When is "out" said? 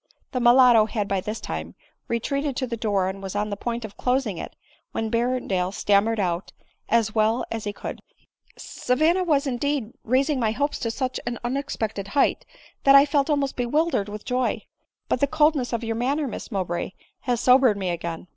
6.17-6.51